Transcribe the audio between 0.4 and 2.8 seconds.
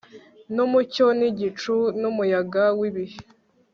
numucyo nigicucu numuyaga